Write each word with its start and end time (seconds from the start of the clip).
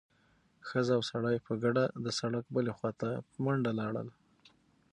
ښځه 0.67 0.93
او 0.97 1.01
سړی 1.11 1.37
په 1.45 1.53
ګډه 1.63 1.83
د 2.03 2.05
سړک 2.19 2.45
بلې 2.55 2.71
خوا 2.77 2.91
ته 3.01 3.09
په 3.29 3.37
منډه 3.43 3.71
لاړل. 3.79 4.07